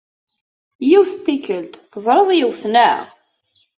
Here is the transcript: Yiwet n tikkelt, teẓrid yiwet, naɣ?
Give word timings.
Yiwet 0.89 1.13
n 1.15 1.19
tikkelt, 1.25 1.73
teẓrid 1.91 2.29
yiwet, 2.37 2.63
naɣ? 2.73 2.99